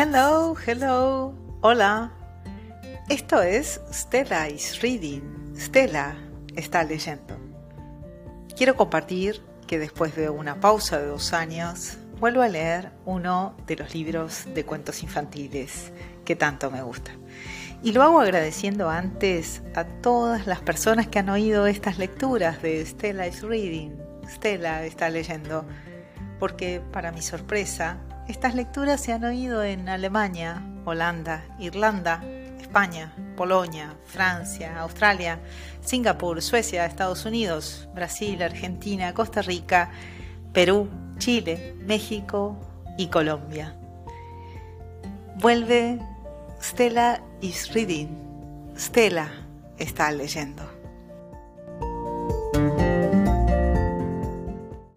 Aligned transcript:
Hello, 0.00 0.54
hello, 0.64 1.34
hola. 1.60 2.12
Esto 3.08 3.42
es 3.42 3.80
Stella 3.92 4.48
is 4.48 4.80
Reading. 4.80 5.56
Stella 5.56 6.16
está 6.54 6.84
leyendo. 6.84 7.36
Quiero 8.56 8.76
compartir 8.76 9.42
que 9.66 9.80
después 9.80 10.14
de 10.14 10.30
una 10.30 10.60
pausa 10.60 11.00
de 11.00 11.06
dos 11.06 11.32
años, 11.32 11.98
vuelvo 12.20 12.42
a 12.42 12.48
leer 12.48 12.92
uno 13.06 13.56
de 13.66 13.74
los 13.74 13.92
libros 13.92 14.46
de 14.54 14.64
cuentos 14.64 15.02
infantiles 15.02 15.90
que 16.24 16.36
tanto 16.36 16.70
me 16.70 16.82
gusta. 16.82 17.10
Y 17.82 17.90
lo 17.90 18.04
hago 18.04 18.20
agradeciendo 18.20 18.88
antes 18.88 19.62
a 19.74 19.82
todas 19.82 20.46
las 20.46 20.60
personas 20.60 21.08
que 21.08 21.18
han 21.18 21.28
oído 21.28 21.66
estas 21.66 21.98
lecturas 21.98 22.62
de 22.62 22.86
Stella 22.86 23.26
is 23.26 23.42
Reading. 23.42 23.96
Stella 24.28 24.84
está 24.84 25.10
leyendo. 25.10 25.66
Porque 26.38 26.80
para 26.92 27.10
mi 27.10 27.20
sorpresa, 27.20 27.98
estas 28.28 28.54
lecturas 28.54 29.00
se 29.00 29.12
han 29.12 29.24
oído 29.24 29.64
en 29.64 29.88
Alemania, 29.88 30.62
Holanda, 30.84 31.44
Irlanda, 31.58 32.22
España, 32.60 33.12
Polonia, 33.36 33.96
Francia, 34.06 34.78
Australia, 34.80 35.40
Singapur, 35.80 36.42
Suecia, 36.42 36.84
Estados 36.84 37.24
Unidos, 37.24 37.88
Brasil, 37.94 38.42
Argentina, 38.42 39.14
Costa 39.14 39.40
Rica, 39.42 39.90
Perú, 40.52 40.88
Chile, 41.18 41.74
México 41.86 42.56
y 42.98 43.08
Colombia. 43.08 43.74
Vuelve 45.36 45.98
Stella 46.60 47.22
is 47.40 47.72
reading. 47.72 48.08
Stella 48.76 49.30
está 49.78 50.10
leyendo. 50.10 50.77